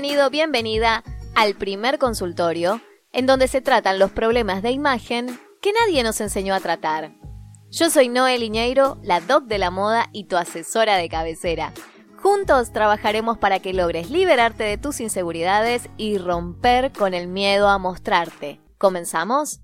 [0.00, 1.02] Bienvenido, bienvenida
[1.34, 6.54] al primer consultorio, en donde se tratan los problemas de imagen que nadie nos enseñó
[6.54, 7.10] a tratar.
[7.68, 11.72] Yo soy Noel Iñeiro, la doc de la moda y tu asesora de cabecera.
[12.22, 17.78] Juntos trabajaremos para que logres liberarte de tus inseguridades y romper con el miedo a
[17.78, 18.60] mostrarte.
[18.78, 19.62] ¿Comenzamos?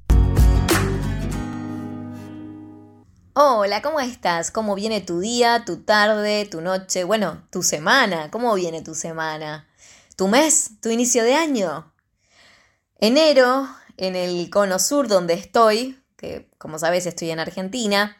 [3.34, 4.50] Hola, ¿cómo estás?
[4.50, 7.04] ¿Cómo viene tu día, tu tarde, tu noche?
[7.04, 8.32] Bueno, tu semana.
[8.32, 9.68] ¿Cómo viene tu semana?
[10.16, 10.70] ¿Tu mes?
[10.80, 11.92] ¿Tu inicio de año?
[13.00, 18.16] Enero, en el cono sur donde estoy, que como sabes estoy en Argentina,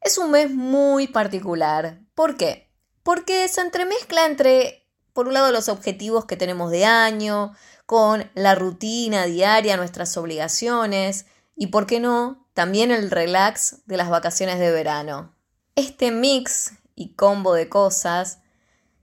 [0.00, 2.00] es un mes muy particular.
[2.16, 2.68] ¿Por qué?
[3.04, 7.54] Porque se entremezcla entre, por un lado, los objetivos que tenemos de año,
[7.86, 14.10] con la rutina diaria, nuestras obligaciones, y, ¿por qué no?, también el relax de las
[14.10, 15.32] vacaciones de verano.
[15.76, 18.39] Este mix y combo de cosas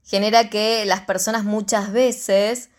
[0.07, 2.69] genera que las personas muchas veces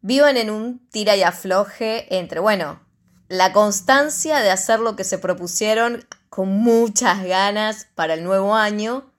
[0.00, 2.80] vivan en un tira y afloje entre, bueno,
[3.28, 9.12] la constancia de hacer lo que se propusieron con muchas ganas para el nuevo año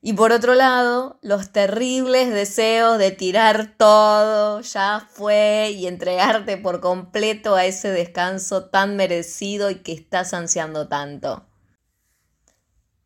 [0.00, 6.80] y por otro lado, los terribles deseos de tirar todo, ya fue, y entregarte por
[6.80, 11.46] completo a ese descanso tan merecido y que estás ansiando tanto.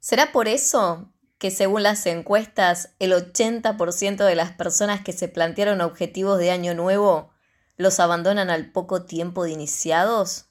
[0.01, 5.81] ¿Será por eso que según las encuestas el 80% de las personas que se plantearon
[5.81, 7.31] objetivos de año nuevo
[7.77, 10.47] los abandonan al poco tiempo de iniciados?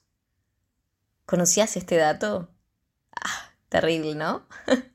[1.24, 2.50] ¿Conocías este dato?
[3.20, 4.46] Ah, terrible, ¿no?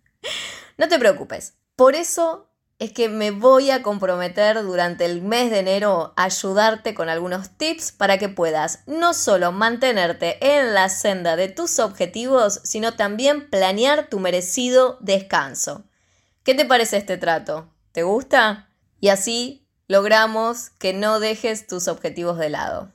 [0.77, 1.57] No te preocupes.
[1.75, 2.50] Por eso
[2.81, 7.51] es que me voy a comprometer durante el mes de enero a ayudarte con algunos
[7.51, 13.51] tips para que puedas no solo mantenerte en la senda de tus objetivos, sino también
[13.51, 15.83] planear tu merecido descanso.
[16.43, 17.71] ¿Qué te parece este trato?
[17.91, 18.67] ¿Te gusta?
[18.99, 22.91] Y así logramos que no dejes tus objetivos de lado.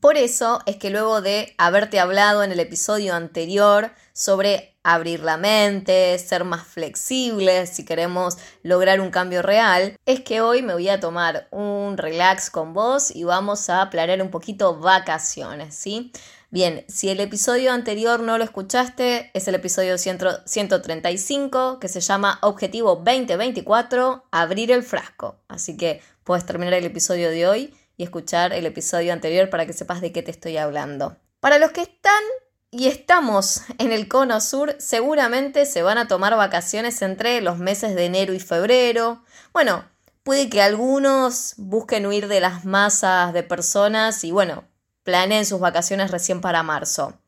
[0.00, 5.36] Por eso es que luego de haberte hablado en el episodio anterior sobre abrir la
[5.36, 10.88] mente, ser más flexibles si queremos lograr un cambio real, es que hoy me voy
[10.88, 16.12] a tomar un relax con vos y vamos a planear un poquito vacaciones, ¿sí?
[16.50, 22.38] Bien, si el episodio anterior no lo escuchaste, es el episodio 135 que se llama
[22.42, 25.40] Objetivo 2024, abrir el frasco.
[25.48, 29.72] Así que puedes terminar el episodio de hoy y escuchar el episodio anterior para que
[29.72, 31.16] sepas de qué te estoy hablando.
[31.40, 32.22] Para los que están
[32.70, 37.94] y estamos en el cono sur, seguramente se van a tomar vacaciones entre los meses
[37.94, 39.22] de enero y febrero.
[39.52, 39.84] Bueno,
[40.22, 44.64] puede que algunos busquen huir de las masas de personas y bueno,
[45.04, 47.18] planeen sus vacaciones recién para marzo.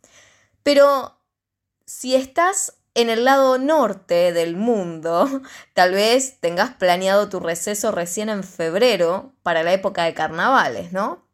[0.62, 1.19] Pero
[1.87, 5.28] si estás en el lado norte del mundo,
[5.75, 11.28] tal vez tengas planeado tu receso recién en febrero para la época de carnavales, ¿no?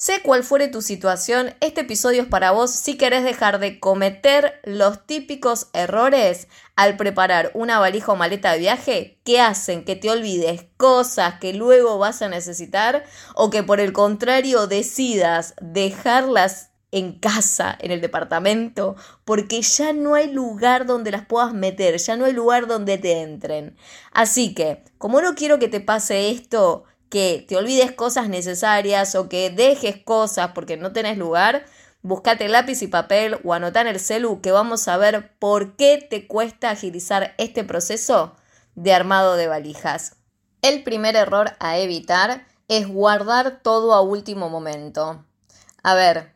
[0.00, 2.70] Sé cuál fuere tu situación, este episodio es para vos.
[2.70, 8.60] Si querés dejar de cometer los típicos errores al preparar una valija o maleta de
[8.60, 13.78] viaje que hacen que te olvides cosas que luego vas a necesitar o que por
[13.78, 18.96] el contrario decidas dejarlas en casa, en el departamento,
[19.26, 23.20] porque ya no hay lugar donde las puedas meter, ya no hay lugar donde te
[23.20, 23.76] entren.
[24.12, 29.28] Así que, como no quiero que te pase esto, que te olvides cosas necesarias o
[29.28, 31.66] que dejes cosas porque no tenés lugar,
[32.02, 35.98] buscate lápiz y papel o anotá en el celu que vamos a ver por qué
[36.08, 38.36] te cuesta agilizar este proceso
[38.74, 40.16] de armado de valijas.
[40.62, 45.24] El primer error a evitar es guardar todo a último momento.
[45.82, 46.34] A ver,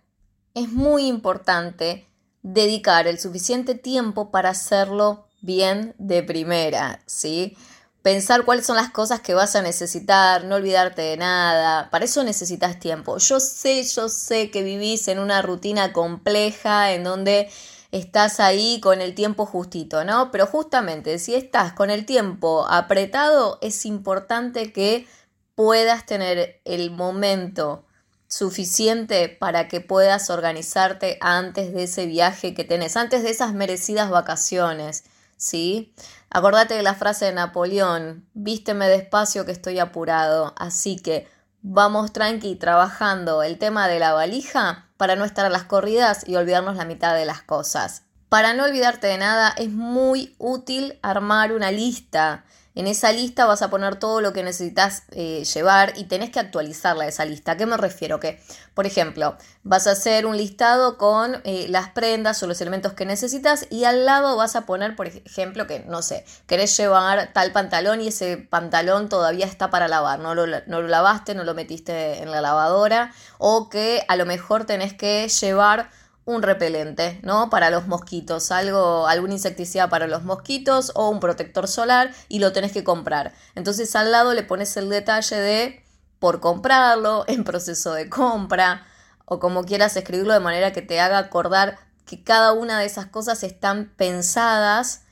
[0.54, 2.08] es muy importante
[2.42, 7.56] dedicar el suficiente tiempo para hacerlo bien de primera, ¿sí?
[8.04, 11.88] Pensar cuáles son las cosas que vas a necesitar, no olvidarte de nada.
[11.88, 13.16] Para eso necesitas tiempo.
[13.16, 17.50] Yo sé, yo sé que vivís en una rutina compleja en donde
[17.92, 20.30] estás ahí con el tiempo justito, ¿no?
[20.32, 25.08] Pero justamente si estás con el tiempo apretado, es importante que
[25.54, 27.86] puedas tener el momento
[28.28, 34.10] suficiente para que puedas organizarte antes de ese viaje que tenés, antes de esas merecidas
[34.10, 35.04] vacaciones,
[35.38, 35.94] ¿sí?
[36.36, 41.28] Acordate de la frase de Napoleón, vísteme despacio que estoy apurado, así que
[41.62, 46.34] vamos tranqui trabajando el tema de la valija para no estar a las corridas y
[46.34, 48.02] olvidarnos la mitad de las cosas.
[48.28, 52.44] Para no olvidarte de nada es muy útil armar una lista
[52.76, 56.40] En esa lista vas a poner todo lo que necesitas eh, llevar y tenés que
[56.40, 57.52] actualizarla esa lista.
[57.52, 58.18] ¿A qué me refiero?
[58.18, 58.42] Que,
[58.74, 63.06] por ejemplo, vas a hacer un listado con eh, las prendas o los elementos que
[63.06, 67.52] necesitas y al lado vas a poner, por ejemplo, que, no sé, querés llevar tal
[67.52, 70.18] pantalón y ese pantalón todavía está para lavar.
[70.18, 74.26] No lo, no lo lavaste, no lo metiste en la lavadora o que a lo
[74.26, 75.90] mejor tenés que llevar
[76.24, 77.50] un repelente, ¿no?
[77.50, 82.52] Para los mosquitos, algo, algún insecticida para los mosquitos o un protector solar y lo
[82.52, 83.34] tenés que comprar.
[83.54, 85.84] Entonces al lado le pones el detalle de
[86.18, 88.86] por comprarlo, en proceso de compra
[89.26, 93.06] o como quieras escribirlo de manera que te haga acordar que cada una de esas
[93.06, 95.02] cosas están pensadas,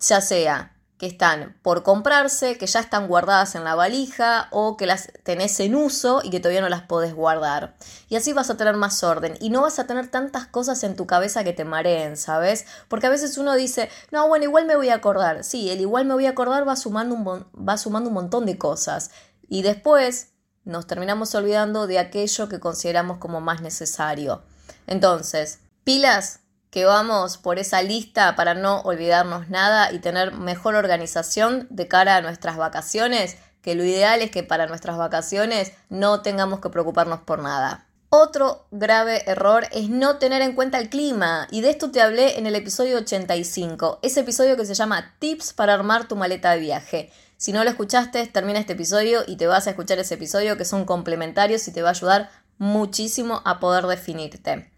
[0.00, 4.86] ya sea que están por comprarse, que ya están guardadas en la valija o que
[4.86, 7.76] las tenés en uso y que todavía no las podés guardar.
[8.08, 10.96] Y así vas a tener más orden y no vas a tener tantas cosas en
[10.96, 12.64] tu cabeza que te mareen, ¿sabes?
[12.88, 15.44] Porque a veces uno dice, no, bueno, igual me voy a acordar.
[15.44, 18.56] Sí, el igual me voy a acordar va sumando un, va sumando un montón de
[18.56, 19.10] cosas.
[19.48, 20.32] Y después
[20.64, 24.42] nos terminamos olvidando de aquello que consideramos como más necesario.
[24.86, 26.40] Entonces, pilas
[26.76, 32.16] que vamos por esa lista para no olvidarnos nada y tener mejor organización de cara
[32.16, 37.20] a nuestras vacaciones, que lo ideal es que para nuestras vacaciones no tengamos que preocuparnos
[37.20, 37.86] por nada.
[38.10, 42.38] Otro grave error es no tener en cuenta el clima, y de esto te hablé
[42.38, 46.60] en el episodio 85, ese episodio que se llama Tips para armar tu maleta de
[46.60, 47.10] viaje.
[47.38, 50.66] Si no lo escuchaste, termina este episodio y te vas a escuchar ese episodio que
[50.66, 54.70] son complementarios y te va a ayudar muchísimo a poder definirte.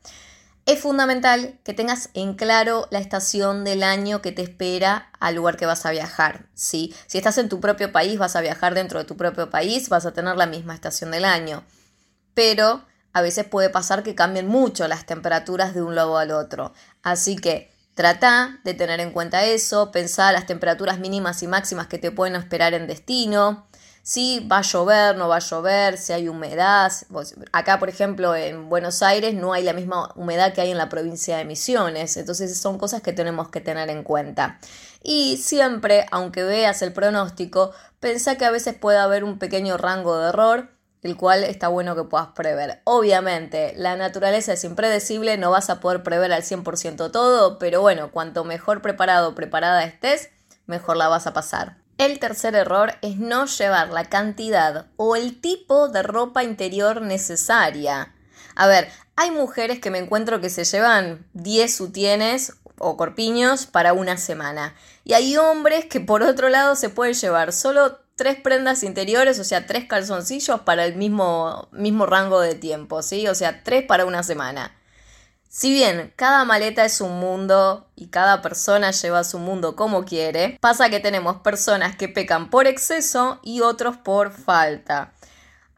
[0.69, 5.57] Es fundamental que tengas en claro la estación del año que te espera al lugar
[5.57, 6.45] que vas a viajar.
[6.53, 6.95] ¿sí?
[7.07, 10.05] Si estás en tu propio país, vas a viajar dentro de tu propio país, vas
[10.05, 11.65] a tener la misma estación del año.
[12.35, 12.85] Pero
[13.15, 16.75] a veces puede pasar que cambien mucho las temperaturas de un lado al otro.
[17.03, 21.97] Así que trata de tener en cuenta eso, pensar las temperaturas mínimas y máximas que
[21.97, 23.68] te pueden esperar en destino
[24.09, 26.91] si va a llover, no va a llover, si hay humedad.
[27.53, 30.89] Acá, por ejemplo, en Buenos Aires no hay la misma humedad que hay en la
[30.89, 34.61] provincia de Misiones, entonces son cosas que tenemos que tener en cuenta.
[35.03, 40.17] Y siempre, aunque veas el pronóstico, pensá que a veces puede haber un pequeño rango
[40.17, 40.71] de error
[41.03, 42.81] el cual está bueno que puedas prever.
[42.85, 48.11] Obviamente, la naturaleza es impredecible, no vas a poder prever al 100% todo, pero bueno,
[48.11, 50.31] cuanto mejor preparado o preparada estés,
[50.65, 51.77] mejor la vas a pasar.
[51.99, 58.15] El tercer error es no llevar la cantidad o el tipo de ropa interior necesaria.
[58.55, 63.95] A ver, hay mujeres que me encuentro que se llevan 10 sutienes o corpiños para
[63.95, 64.77] una semana.
[65.03, 69.45] Y hay hombres que por otro lado se pueden llevar solo tres prendas interiores, o
[69.45, 73.27] sea, tres calzoncillos para el mismo, mismo rango de tiempo, ¿sí?
[73.27, 74.78] O sea, tres para una semana.
[75.59, 80.57] Si bien cada maleta es un mundo y cada persona lleva su mundo como quiere,
[80.61, 85.15] pasa que tenemos personas que pecan por exceso y otros por falta.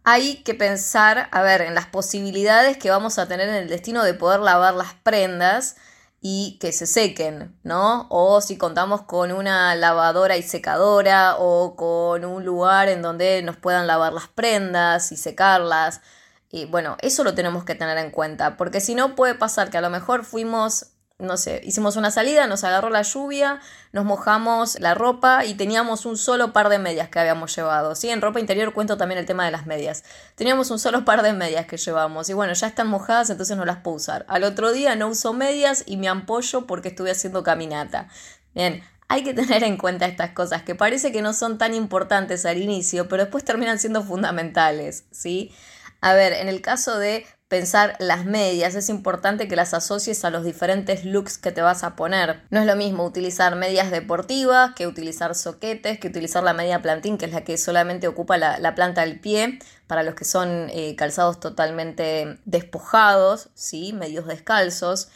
[0.04, 4.04] Hay que pensar, a ver, en las posibilidades que vamos a tener en el destino
[4.04, 5.76] de poder lavar las prendas
[6.20, 8.06] y que se sequen, ¿no?
[8.10, 13.56] O si contamos con una lavadora y secadora o con un lugar en donde nos
[13.56, 16.02] puedan lavar las prendas y secarlas.
[16.52, 19.78] Y bueno, eso lo tenemos que tener en cuenta, porque si no puede pasar que
[19.78, 20.86] a lo mejor fuimos,
[21.18, 23.60] no sé, hicimos una salida, nos agarró la lluvia,
[23.92, 27.94] nos mojamos la ropa y teníamos un solo par de medias que habíamos llevado.
[27.94, 30.02] Sí, en ropa interior cuento también el tema de las medias.
[30.34, 33.64] Teníamos un solo par de medias que llevamos y bueno, ya están mojadas, entonces no
[33.64, 34.26] las puedo usar.
[34.28, 38.08] Al otro día no uso medias y me ampollo porque estuve haciendo caminata.
[38.54, 42.44] Bien, hay que tener en cuenta estas cosas que parece que no son tan importantes
[42.44, 45.52] al inicio, pero después terminan siendo fundamentales, ¿sí?
[46.00, 50.30] A ver, en el caso de pensar las medias, es importante que las asocies a
[50.30, 52.42] los diferentes looks que te vas a poner.
[52.50, 57.18] No es lo mismo utilizar medias deportivas que utilizar soquetes, que utilizar la media plantín,
[57.18, 60.94] que es la que solamente ocupa la, planta del pie, para los que son eh,
[60.96, 63.92] calzados totalmente despojados, ¿sí?
[63.92, 65.08] medios descalzos.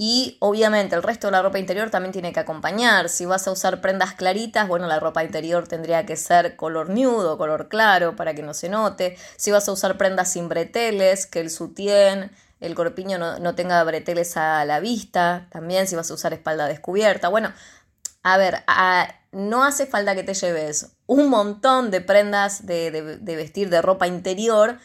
[0.00, 3.08] Y obviamente el resto de la ropa interior también tiene que acompañar.
[3.08, 7.26] Si vas a usar prendas claritas, bueno, la ropa interior tendría que ser color nude
[7.26, 9.18] o color claro para que no se note.
[9.36, 14.36] Si vas a usar prendas sin breteles, que el sutién, el corpiño no, tenga breteles
[14.36, 15.48] a la vista.
[15.50, 17.28] También si vas a usar espalda descubierta.
[17.28, 17.52] Bueno,
[18.22, 18.62] a ver,
[19.32, 24.78] no hace falta que te lleves un montón de prendas de vestir de ropa interior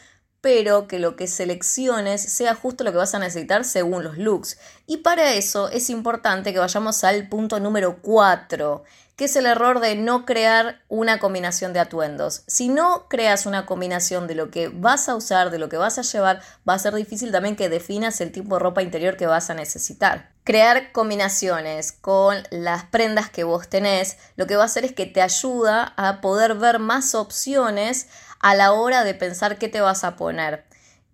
[0.44, 4.58] pero que lo que selecciones sea justo lo que vas a necesitar según los looks.
[4.86, 8.84] Y para eso es importante que vayamos al punto número 4,
[9.16, 12.42] que es el error de no crear una combinación de atuendos.
[12.46, 15.98] Si no creas una combinación de lo que vas a usar, de lo que vas
[15.98, 19.26] a llevar, va a ser difícil también que definas el tipo de ropa interior que
[19.26, 20.30] vas a necesitar.
[20.44, 25.06] Crear combinaciones con las prendas que vos tenés, lo que va a hacer es que
[25.06, 28.08] te ayuda a poder ver más opciones
[28.44, 30.66] a la hora de pensar qué te vas a poner.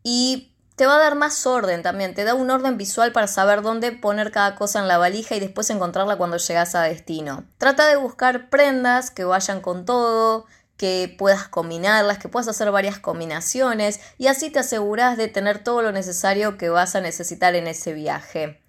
[0.02, 3.62] Y te va a dar más orden también, te da un orden visual para saber
[3.62, 7.44] dónde poner cada cosa en la valija y después encontrarla cuando llegas a destino.
[7.56, 10.46] Trata de buscar prendas que vayan con todo,
[10.76, 15.82] que puedas combinarlas, que puedas hacer varias combinaciones y así te aseguras de tener todo
[15.82, 18.60] lo necesario que vas a necesitar en ese viaje.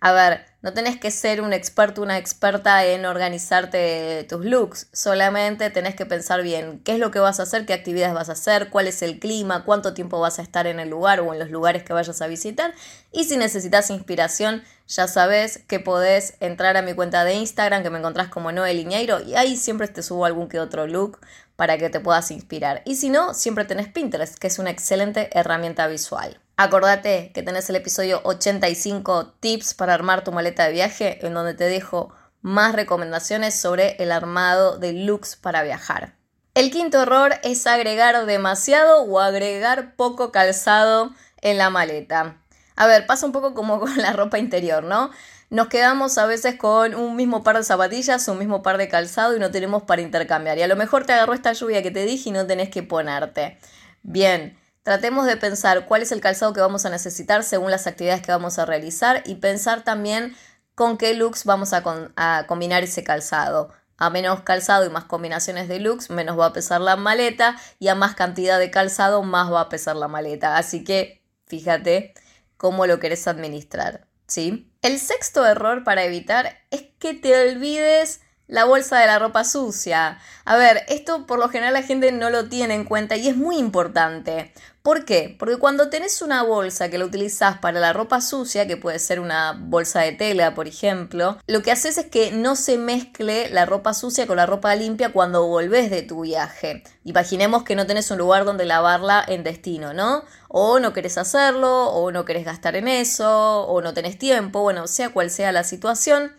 [0.00, 5.70] A ver, no tenés que ser un experto, una experta en organizarte tus looks, solamente
[5.70, 8.32] tenés que pensar bien qué es lo que vas a hacer, qué actividades vas a
[8.32, 11.38] hacer, cuál es el clima, cuánto tiempo vas a estar en el lugar o en
[11.38, 12.74] los lugares que vayas a visitar.
[13.12, 17.90] Y si necesitas inspiración, ya sabes que podés entrar a mi cuenta de Instagram, que
[17.90, 21.20] me encontrás como Noel Iñeiro, y ahí siempre te subo algún que otro look
[21.54, 22.82] para que te puedas inspirar.
[22.84, 26.40] Y si no, siempre tenés Pinterest, que es una excelente herramienta visual.
[26.58, 31.52] Acordate que tenés el episodio 85 tips para armar tu maleta de viaje, en donde
[31.52, 36.14] te dejo más recomendaciones sobre el armado de looks para viajar.
[36.54, 41.10] El quinto error es agregar demasiado o agregar poco calzado
[41.42, 42.38] en la maleta.
[42.74, 45.10] A ver, pasa un poco como con la ropa interior, ¿no?
[45.50, 49.36] Nos quedamos a veces con un mismo par de zapatillas, un mismo par de calzado
[49.36, 50.56] y no tenemos para intercambiar.
[50.56, 52.82] Y a lo mejor te agarró esta lluvia que te dije y no tenés que
[52.82, 53.58] ponerte.
[54.02, 58.22] Bien, Tratemos de pensar cuál es el calzado que vamos a necesitar según las actividades
[58.22, 60.36] que vamos a realizar y pensar también
[60.76, 61.82] con qué looks vamos a,
[62.46, 63.72] combinar ese calzado.
[63.98, 67.88] A menos calzado y más combinaciones de looks, menos va a pesar la maleta y
[67.88, 70.56] a más cantidad de calzado, más va a pesar la maleta.
[70.56, 72.14] Así que fíjate
[72.56, 74.70] cómo lo querés administrar, ¿sí?
[74.82, 80.18] El sexto error para evitar es que te olvides la bolsa de la ropa sucia.
[80.44, 83.36] A ver, esto por lo general la gente no lo tiene en cuenta y es
[83.36, 84.52] muy importante.
[84.86, 85.34] ¿Por qué?
[85.36, 89.18] Porque cuando tenés una bolsa que la utilizás para la ropa sucia, que puede ser
[89.18, 93.66] una bolsa de tela, por ejemplo, lo que haces es que no se mezcle la
[93.66, 96.84] ropa sucia con la ropa limpia cuando volvés de tu viaje.
[97.02, 100.22] Imaginemos que no tenés un lugar donde lavarla en destino, ¿no?
[100.46, 104.86] O no querés hacerlo, o no querés gastar en eso, o no tenés tiempo, bueno,
[104.86, 106.32] sea cual sea la situación.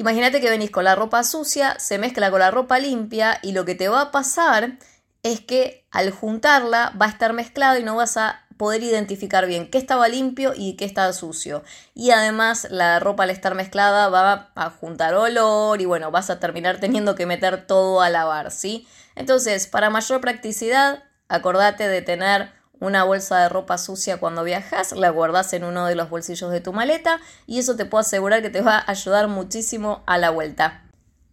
[0.00, 3.66] Imagínate que venís con la ropa sucia, se mezcla con la ropa limpia y lo
[3.66, 4.78] que te va a pasar
[5.22, 9.70] es que al juntarla va a estar mezclado y no vas a poder identificar bien
[9.70, 11.62] qué estaba limpio y qué estaba sucio.
[11.94, 16.40] Y además la ropa al estar mezclada va a juntar olor y bueno, vas a
[16.40, 18.88] terminar teniendo que meter todo a lavar, ¿sí?
[19.16, 25.10] Entonces, para mayor practicidad, acordate de tener una bolsa de ropa sucia cuando viajas, la
[25.10, 28.50] guardas en uno de los bolsillos de tu maleta y eso te puedo asegurar que
[28.50, 30.84] te va a ayudar muchísimo a la vuelta.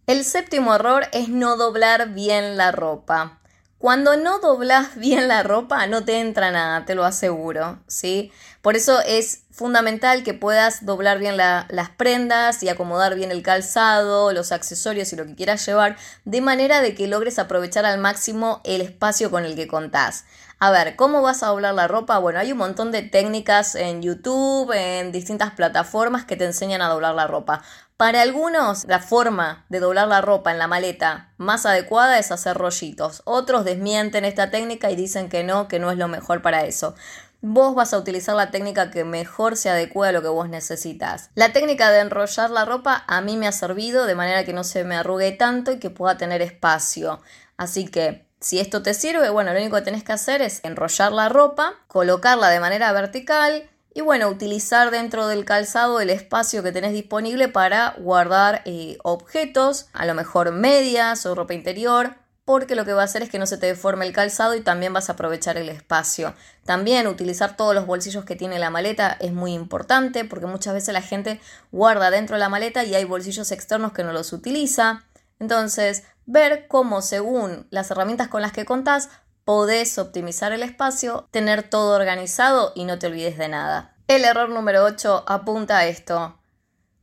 [0.06, 3.38] El séptimo error es no doblar bien la ropa.
[3.78, 8.32] Cuando no doblas bien la ropa no te entra nada, te lo aseguro, ¿sí?
[8.60, 14.32] Por eso es fundamental que puedas doblar bien las prendas y acomodar bien el calzado,
[14.32, 18.62] los accesorios y lo que quieras llevar, de manera de que logres aprovechar al máximo
[18.64, 20.24] el espacio con el que contás.
[20.60, 22.18] A ver, ¿cómo vas a doblar la ropa?
[22.18, 26.88] Bueno, hay un montón de técnicas en YouTube, en distintas plataformas que te enseñan a
[26.88, 27.62] doblar la ropa.
[27.96, 32.56] Para algunos, la forma de doblar la ropa en la maleta más adecuada es hacer
[32.56, 33.22] rollitos.
[33.24, 36.96] Otros desmienten esta técnica y dicen que no, que no es lo mejor para eso.
[37.40, 41.30] Vos vas a utilizar la técnica que mejor se adecue a lo que vos necesitas.
[41.36, 44.64] La técnica de enrollar la ropa a mí me ha servido de manera que no
[44.64, 47.22] se me arrugue tanto y que pueda tener espacio.
[47.56, 51.12] Así que si esto te sirve, bueno, lo único que tenés que hacer es enrollar
[51.12, 56.70] la ropa, colocarla de manera vertical y bueno, utilizar dentro del calzado el espacio que
[56.70, 62.14] tenés disponible para guardar eh, objetos, a lo mejor medias o ropa interior,
[62.44, 64.62] porque lo que va a hacer es que no se te deforme el calzado y
[64.62, 66.32] también vas a aprovechar el espacio.
[66.64, 70.94] También utilizar todos los bolsillos que tiene la maleta es muy importante porque muchas veces
[70.94, 71.40] la gente
[71.72, 75.04] guarda dentro de la maleta y hay bolsillos externos que no los utiliza.
[75.40, 79.08] Entonces, ver cómo según las herramientas con las que contás
[79.44, 83.96] podés optimizar el espacio, tener todo organizado y no te olvides de nada.
[84.08, 86.38] El error número 8 apunta a esto.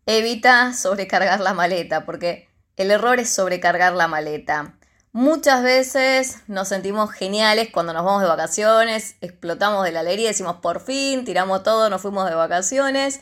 [0.05, 4.77] Evita sobrecargar la maleta, porque el error es sobrecargar la maleta.
[5.11, 10.57] Muchas veces nos sentimos geniales cuando nos vamos de vacaciones, explotamos de la alegría, decimos
[10.57, 13.21] por fin, tiramos todo, nos fuimos de vacaciones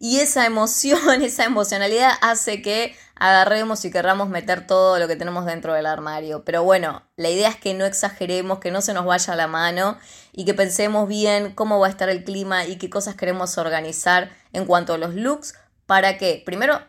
[0.00, 5.46] y esa emoción, esa emocionalidad hace que agarremos y querramos meter todo lo que tenemos
[5.46, 6.44] dentro del armario.
[6.44, 9.98] Pero bueno, la idea es que no exageremos, que no se nos vaya la mano
[10.32, 14.30] y que pensemos bien cómo va a estar el clima y qué cosas queremos organizar
[14.52, 15.54] en cuanto a los looks
[15.86, 16.80] para que, primero,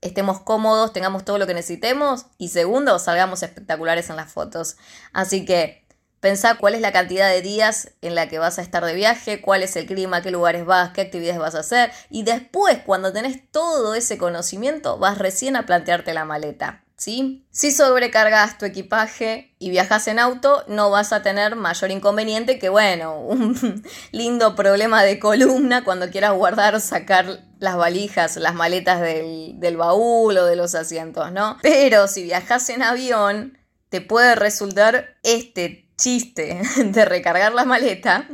[0.00, 4.76] estemos cómodos, tengamos todo lo que necesitemos y segundo, salgamos espectaculares en las fotos.
[5.12, 5.83] Así que
[6.24, 9.42] Pensá cuál es la cantidad de días en la que vas a estar de viaje,
[9.42, 11.90] cuál es el clima, qué lugares vas, qué actividades vas a hacer.
[12.08, 16.82] Y después, cuando tenés todo ese conocimiento, vas recién a plantearte la maleta.
[16.96, 17.46] ¿Sí?
[17.50, 22.70] Si sobrecargas tu equipaje y viajas en auto, no vas a tener mayor inconveniente que,
[22.70, 29.60] bueno, un lindo problema de columna cuando quieras guardar sacar las valijas, las maletas del,
[29.60, 31.58] del baúl o de los asientos, ¿no?
[31.60, 33.58] Pero si viajas en avión,
[33.90, 38.28] te puede resultar este chiste de recargar la maleta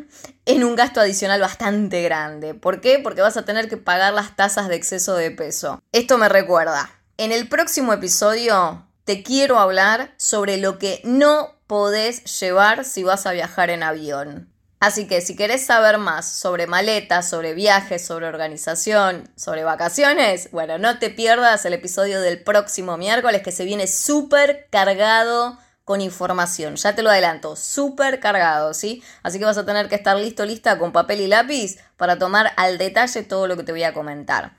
[0.47, 2.55] en un gasto adicional bastante grande.
[2.55, 2.99] ¿Por qué?
[2.99, 5.83] Porque vas a tener que pagar las tasas de exceso de peso.
[5.93, 12.41] Esto me recuerda, en el próximo episodio te quiero hablar sobre lo que no podés
[12.41, 14.51] llevar si vas a viajar en avión.
[14.81, 20.79] Así que si querés saber más sobre maletas, sobre viajes, sobre organización, sobre vacaciones, bueno,
[20.79, 25.59] no te pierdas el episodio del próximo miércoles que se viene súper cargado
[25.91, 26.77] con información.
[26.77, 29.03] Ya te lo adelanto, súper cargado, ¿sí?
[29.25, 32.53] Así que vas a tener que estar listo, lista con papel y lápiz para tomar
[32.57, 34.57] al detalle todo lo que te voy a comentar.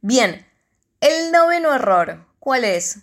[0.00, 0.44] Bien,
[1.00, 3.02] el noveno error, ¿cuál es?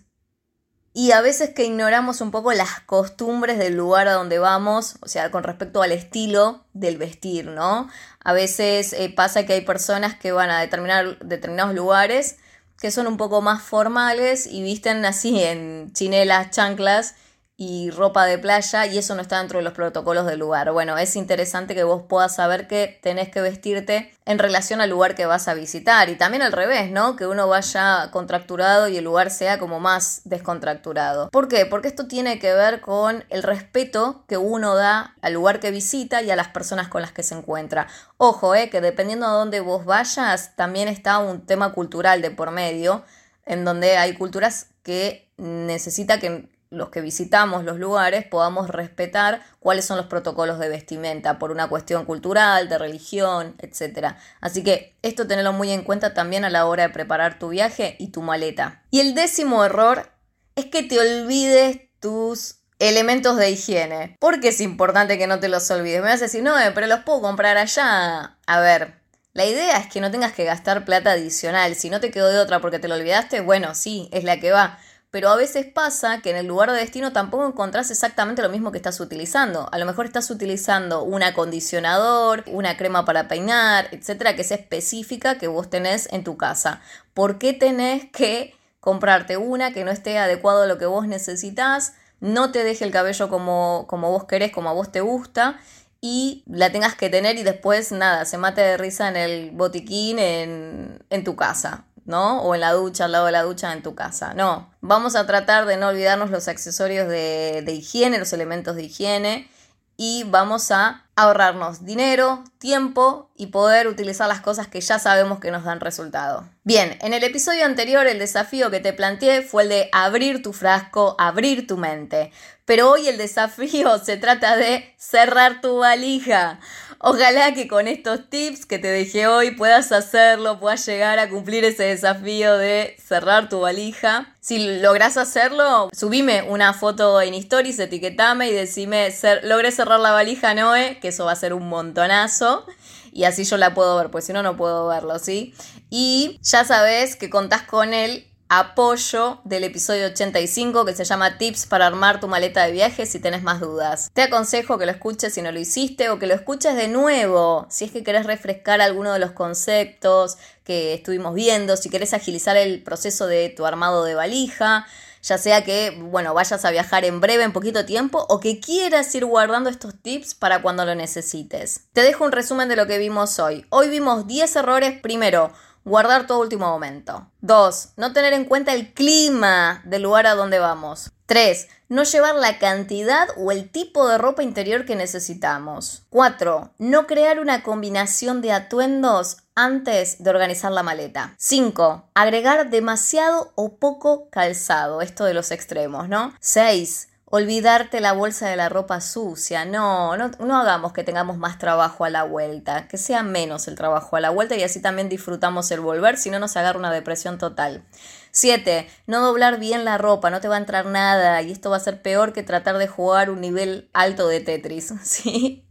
[0.91, 5.07] Y a veces que ignoramos un poco las costumbres del lugar a donde vamos, o
[5.07, 7.87] sea, con respecto al estilo del vestir, ¿no?
[8.21, 12.35] A veces eh, pasa que hay personas que van a determinar determinados lugares
[12.81, 17.15] que son un poco más formales y visten así en chinelas, chanclas
[17.63, 20.71] y ropa de playa y eso no está dentro de los protocolos del lugar.
[20.71, 25.13] Bueno, es interesante que vos puedas saber que tenés que vestirte en relación al lugar
[25.13, 27.15] que vas a visitar y también al revés, ¿no?
[27.15, 31.29] Que uno vaya contracturado y el lugar sea como más descontracturado.
[31.29, 31.67] ¿Por qué?
[31.67, 36.23] Porque esto tiene que ver con el respeto que uno da al lugar que visita
[36.23, 37.85] y a las personas con las que se encuentra.
[38.17, 42.49] Ojo, eh, que dependiendo de dónde vos vayas, también está un tema cultural de por
[42.49, 43.03] medio,
[43.45, 49.85] en donde hay culturas que necesita que los que visitamos los lugares podamos respetar cuáles
[49.85, 54.15] son los protocolos de vestimenta por una cuestión cultural, de religión, etc.
[54.39, 57.97] Así que esto tenerlo muy en cuenta también a la hora de preparar tu viaje
[57.99, 58.83] y tu maleta.
[58.89, 60.09] Y el décimo error
[60.55, 64.15] es que te olvides tus elementos de higiene.
[64.19, 66.01] Porque es importante que no te los olvides.
[66.01, 68.37] Me vas a decir, no, eh, pero los puedo comprar allá.
[68.47, 68.95] A ver,
[69.33, 71.75] la idea es que no tengas que gastar plata adicional.
[71.75, 74.51] Si no te quedó de otra porque te lo olvidaste, bueno, sí, es la que
[74.51, 74.79] va
[75.11, 78.71] pero a veces pasa que en el lugar de destino tampoco encontrás exactamente lo mismo
[78.71, 79.67] que estás utilizando.
[79.73, 85.37] A lo mejor estás utilizando un acondicionador, una crema para peinar, etcétera, que es específica
[85.37, 86.81] que vos tenés en tu casa.
[87.13, 91.93] ¿Por qué tenés que comprarte una que no esté adecuado a lo que vos necesitas?
[92.21, 95.59] No te deje el cabello como, como vos querés, como a vos te gusta
[95.99, 100.19] y la tengas que tener y después nada, se mate de risa en el botiquín
[100.19, 101.85] en, en tu casa.
[102.05, 102.41] ¿No?
[102.41, 104.33] O en la ducha, al lado de la ducha en tu casa.
[104.33, 108.83] No, vamos a tratar de no olvidarnos los accesorios de, de higiene, los elementos de
[108.83, 109.49] higiene
[109.97, 115.51] y vamos a ahorrarnos dinero, tiempo y poder utilizar las cosas que ya sabemos que
[115.51, 116.47] nos dan resultado.
[116.63, 120.53] Bien, en el episodio anterior el desafío que te planteé fue el de abrir tu
[120.53, 122.31] frasco, abrir tu mente.
[122.65, 126.59] Pero hoy el desafío se trata de cerrar tu valija.
[127.03, 131.65] Ojalá que con estos tips que te dejé hoy puedas hacerlo, puedas llegar a cumplir
[131.65, 134.35] ese desafío de cerrar tu valija.
[134.39, 140.53] Si logras hacerlo, subime una foto en stories, etiquetame y decime, logré cerrar la valija,
[140.53, 142.65] Noé, que eso va a ser un montonazo.
[143.11, 145.53] Y así yo la puedo ver, pues si no, no puedo verlo, ¿sí?
[145.89, 151.67] Y ya sabes que contás con él apoyo del episodio 85 que se llama Tips
[151.67, 154.11] para armar tu maleta de viaje si tenés más dudas.
[154.13, 157.65] Te aconsejo que lo escuches si no lo hiciste o que lo escuches de nuevo
[157.69, 162.57] si es que querés refrescar alguno de los conceptos que estuvimos viendo, si querés agilizar
[162.57, 164.85] el proceso de tu armado de valija
[165.21, 169.13] ya sea que, bueno, vayas a viajar en breve, en poquito tiempo, o que quieras
[169.15, 171.87] ir guardando estos tips para cuando lo necesites.
[171.93, 173.65] Te dejo un resumen de lo que vimos hoy.
[173.69, 175.51] Hoy vimos 10 errores, primero,
[175.83, 177.27] guardar todo último momento.
[177.41, 177.93] 2.
[177.97, 181.11] No tener en cuenta el clima del lugar a donde vamos.
[181.25, 181.67] 3.
[181.91, 186.03] No llevar la cantidad o el tipo de ropa interior que necesitamos.
[186.09, 186.71] 4.
[186.77, 191.35] No crear una combinación de atuendos antes de organizar la maleta.
[191.37, 192.05] 5.
[192.13, 195.01] Agregar demasiado o poco calzado.
[195.01, 196.33] Esto de los extremos, ¿no?
[196.39, 199.63] 6 olvidarte la bolsa de la ropa sucia.
[199.63, 203.75] No, no, no, hagamos que tengamos más trabajo a la vuelta, que sea menos el
[203.75, 206.91] trabajo a la vuelta y así también disfrutamos el volver, si no nos agarra una
[206.91, 207.83] depresión total.
[208.31, 208.87] 7.
[209.07, 211.81] No doblar bien la ropa, no te va a entrar nada y esto va a
[211.81, 215.65] ser peor que tratar de jugar un nivel alto de Tetris, ¿sí?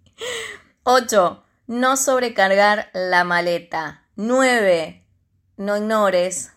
[0.85, 1.42] 8.
[1.66, 4.07] No sobrecargar la maleta.
[4.16, 5.07] 9.
[5.57, 6.51] No ignores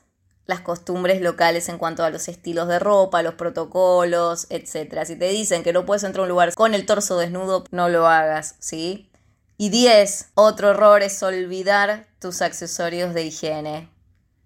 [0.46, 5.06] las costumbres locales en cuanto a los estilos de ropa, los protocolos, etc.
[5.06, 7.88] Si te dicen que no puedes entrar a un lugar con el torso desnudo, no
[7.88, 9.10] lo hagas, ¿sí?
[9.58, 10.32] Y 10.
[10.34, 13.92] Otro error es olvidar tus accesorios de higiene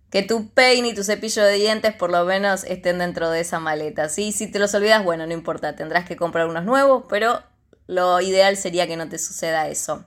[0.09, 3.59] que tu peine y tu cepillo de dientes por lo menos estén dentro de esa
[3.59, 4.09] maleta.
[4.09, 4.31] ¿sí?
[4.31, 7.41] Si te los olvidas, bueno, no importa, tendrás que comprar unos nuevos, pero
[7.87, 10.05] lo ideal sería que no te suceda eso.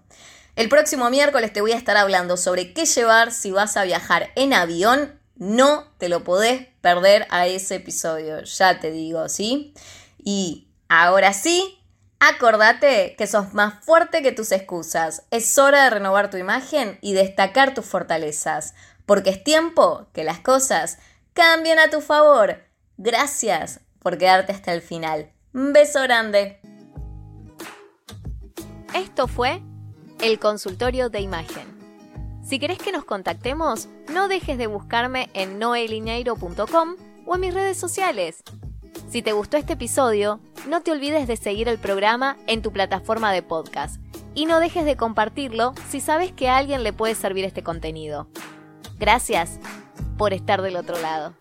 [0.57, 4.31] El próximo miércoles te voy a estar hablando sobre qué llevar si vas a viajar
[4.37, 5.19] en avión.
[5.37, 9.73] No te lo podés perder a ese episodio, ya te digo, ¿sí?
[10.19, 11.79] Y ahora sí,
[12.19, 15.23] acordate que sos más fuerte que tus excusas.
[15.31, 18.75] Es hora de renovar tu imagen y destacar tus fortalezas
[19.11, 20.99] porque es tiempo que las cosas
[21.33, 22.59] cambien a tu favor.
[22.96, 25.33] Gracias por quedarte hasta el final.
[25.53, 26.61] Un beso grande.
[28.94, 29.62] Esto fue
[30.20, 31.66] el consultorio de imagen.
[32.44, 36.94] Si querés que nos contactemos, no dejes de buscarme en noelineiro.com
[37.27, 38.44] o en mis redes sociales.
[39.09, 43.33] Si te gustó este episodio, no te olvides de seguir el programa en tu plataforma
[43.33, 44.01] de podcast
[44.37, 48.29] y no dejes de compartirlo si sabes que a alguien le puede servir este contenido.
[49.01, 49.59] Gracias
[50.19, 51.33] por estar del otro lado.